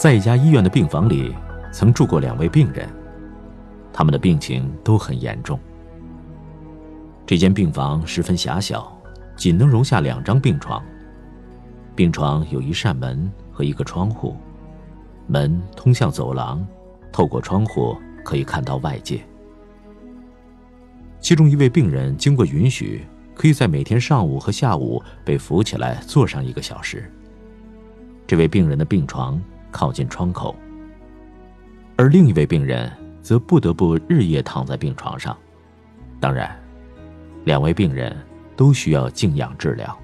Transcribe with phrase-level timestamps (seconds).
[0.00, 1.36] 在一家医院的病房里，
[1.70, 2.88] 曾住过两位病人，
[3.92, 5.60] 他们的病情都很严重。
[7.26, 8.90] 这间病房十分狭小，
[9.36, 10.82] 仅能容下两张病床。
[11.94, 14.34] 病床有一扇门和一个窗户，
[15.26, 16.66] 门通向走廊，
[17.12, 19.20] 透过窗户可以看到外界。
[21.20, 27.12] 其中一位病人经过允许，可以在每天上午和下午被扶起来坐上一个小时。
[28.26, 29.38] 这位病人的病床。
[29.70, 30.54] 靠近窗口，
[31.96, 32.90] 而另一位病人
[33.22, 35.36] 则不得不日夜躺在病床上。
[36.18, 36.54] 当然，
[37.44, 38.16] 两位病人
[38.56, 39.98] 都需要静养治疗。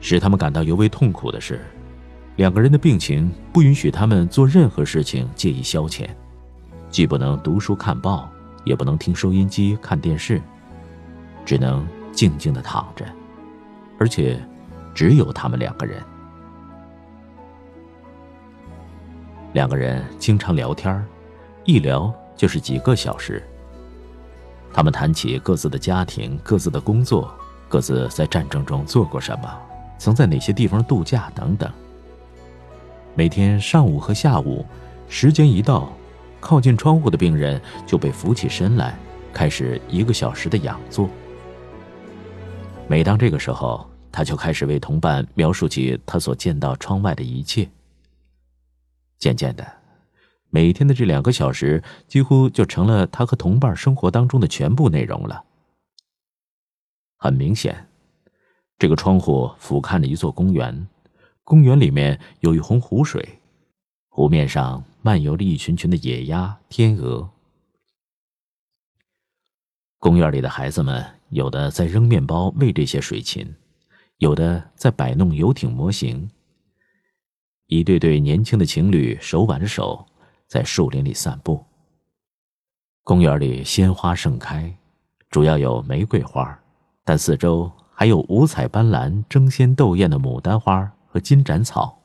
[0.00, 1.60] 使他们感到尤为痛苦的是，
[2.36, 6.08] 两个人的病情不允许他们做任何事情借以消遣，
[6.90, 8.28] 既不能读书看报，
[8.64, 10.42] 也不能听收音机看电视，
[11.44, 13.06] 只能静静的躺着，
[13.98, 14.38] 而且
[14.92, 16.02] 只有他们两个人。
[19.54, 21.02] 两个人经常聊天
[21.64, 23.40] 一聊就是几个小时。
[24.72, 27.32] 他们谈起各自的家庭、各自的工作、
[27.68, 29.48] 各自在战争中做过什么、
[29.96, 31.70] 曾在哪些地方度假等等。
[33.14, 34.66] 每天上午和下午，
[35.08, 35.88] 时间一到，
[36.40, 38.98] 靠近窗户的病人就被扶起身来，
[39.32, 41.08] 开始一个小时的仰坐。
[42.88, 47.68] 每当这个时候，他就开始为同伴描述起他所见到窗外的一切。
[49.24, 49.66] 渐渐的，
[50.50, 55.44] 每天的这两个小时几乎就成了他和同伴生活当中的全部内容了。
[57.16, 57.88] 很明显，
[58.78, 60.86] 这个窗户俯瞰着一座公园，
[61.42, 63.40] 公园里面有一泓湖水，
[64.10, 67.30] 湖面上漫游着一群群的野鸭、天鹅。
[69.98, 73.54] 公园里的孩子们，有的在扔面包喂这些水禽，
[74.18, 76.28] 有的在摆弄游艇模型。
[77.66, 80.06] 一对对年轻的情侣手挽着手，
[80.46, 81.64] 在树林里散步。
[83.02, 84.74] 公园里鲜花盛开，
[85.30, 86.58] 主要有玫瑰花，
[87.04, 92.00] 但四周还有五彩斑斓、争先斗艳的牡丹花和金盏草。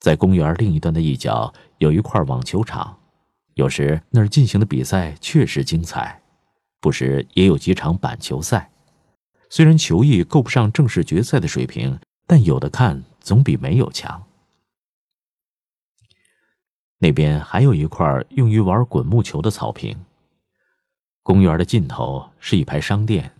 [0.00, 2.98] 在公园另一端的一角有一块网球场，
[3.54, 6.22] 有时那儿进行的比赛确实精彩，
[6.80, 8.70] 不时也有几场板球赛。
[9.50, 13.02] 虽然球艺够不上正式决赛的水平，但有的看。
[13.28, 14.26] 总比没有强。
[16.96, 19.94] 那边还有一块用于玩滚木球的草坪。
[21.22, 23.34] 公园的尽头是一排商店，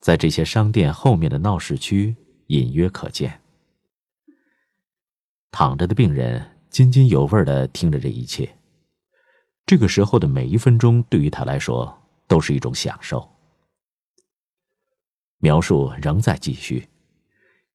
[0.00, 2.16] 在这些商店后面的闹市区
[2.48, 3.40] 隐约可见。
[5.52, 8.58] 躺着的病人津津有味的听着这一切，
[9.64, 13.30] 这个时候的每一分钟对于他来说都是一种享受。
[15.38, 16.88] 描述仍在继续。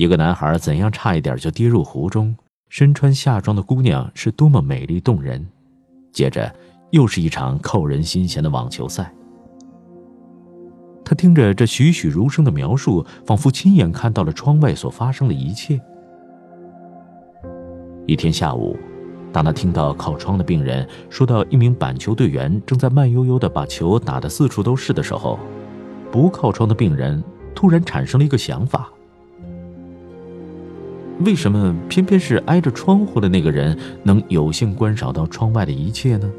[0.00, 2.34] 一个男孩怎样差一点就跌入湖中？
[2.70, 5.46] 身穿夏装的姑娘是多么美丽动人。
[6.10, 6.50] 接着，
[6.88, 9.12] 又是一场扣人心弦的网球赛。
[11.04, 15.78] 他听着这栩栩如生的描述，仿佛亲眼看到了窗外所发生的一切。
[18.06, 18.78] 一天下午，
[19.30, 25.38] 当他听到靠窗的病人说到一名板球队员正在慢悠悠地把球打得四处都是的时候，
[26.10, 27.22] 不靠窗的病人
[27.54, 28.90] 突然产生了一个想法。
[31.20, 36.30] 为什么偏偏是挨着窗户的那个人能有幸观赏到窗外的一切呢？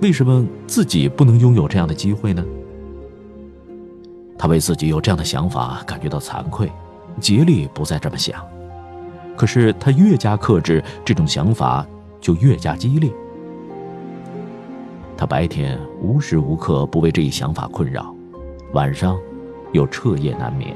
[0.00, 2.44] 为什么自己不能拥有这样的机会呢？
[4.38, 6.70] 他为自己有这样的想法感觉到惭愧，
[7.20, 8.42] 竭力不再这么想。
[9.36, 11.86] 可是他越加克制，这种想法
[12.20, 13.10] 就越加激烈。
[15.14, 18.14] 他白天无时无刻不为这一想法困扰，
[18.72, 19.18] 晚上
[19.72, 20.74] 又彻夜难眠。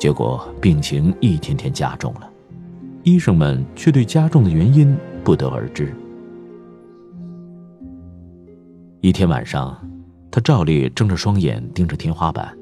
[0.00, 2.30] 结果病情一天天加重了，
[3.02, 5.94] 医生们却对加重的原因不得而知。
[9.02, 9.78] 一天晚上，
[10.30, 12.56] 他照例睁着双眼盯着天花板。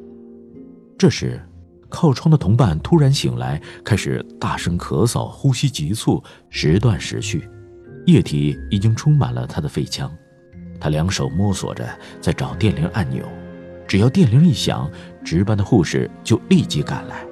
[0.99, 1.41] 这时，
[1.89, 6.21] 靠窗的同伴突然醒来，开始大声咳嗽，呼吸急促，
[6.51, 7.49] 时断时续，
[8.07, 10.11] 液体已经充满了他的肺腔。
[10.81, 11.89] 他两手摸索着
[12.21, 13.25] 在找电铃按钮，
[13.87, 14.91] 只要电铃一响，
[15.23, 17.25] 值班的护士就立即赶来。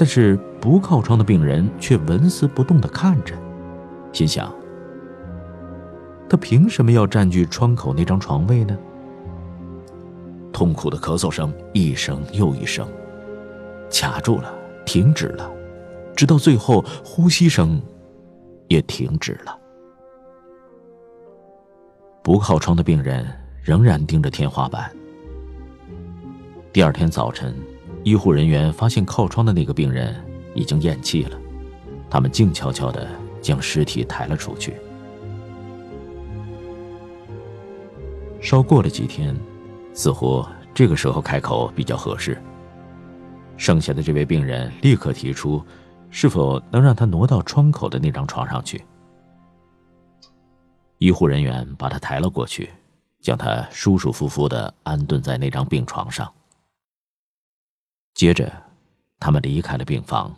[0.00, 3.34] 但是不靠窗的病人却纹丝不动地看着，
[4.14, 4.50] 心想：
[6.26, 8.78] 他凭什么要占据窗口那张床位呢？
[10.54, 12.88] 痛苦的咳嗽声一声又一声，
[13.90, 14.50] 卡住了，
[14.86, 15.52] 停止了，
[16.16, 17.78] 直到最后呼吸声
[18.68, 19.54] 也停止了。
[22.22, 23.30] 不靠窗的病人
[23.62, 24.90] 仍然盯着天花板。
[26.72, 27.54] 第二天早晨。
[28.02, 30.14] 医护人员发现靠窗的那个病人
[30.54, 31.38] 已经咽气了，
[32.08, 33.06] 他们静悄悄地
[33.42, 34.74] 将尸体抬了出去。
[38.40, 39.36] 稍过了几天，
[39.92, 42.40] 似乎这个时候开口比较合适。
[43.58, 45.62] 剩下的这位病人立刻提出，
[46.08, 48.82] 是否能让他挪到窗口的那张床上去。
[50.96, 52.70] 医护人员把他抬了过去，
[53.20, 56.32] 将他舒舒服服的安顿在那张病床上。
[58.20, 58.70] 接着，
[59.18, 60.36] 他们离开了病房，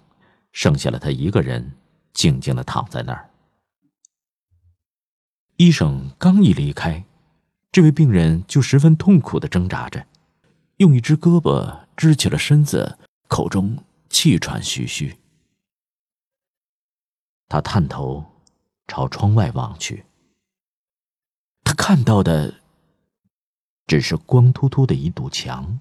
[0.53, 1.73] 剩下了他一个人，
[2.13, 3.29] 静静的躺在那儿。
[5.57, 7.05] 医生刚一离开。
[7.73, 10.07] 这位病人就十分痛苦的挣扎着，
[10.77, 13.77] 用一只胳膊支起了身子，口中
[14.09, 15.17] 气喘吁吁。
[17.49, 18.25] 他探头
[18.87, 20.05] 朝窗外望去，
[21.65, 22.55] 他看到的
[23.89, 25.81] 只是光秃秃的一堵墙。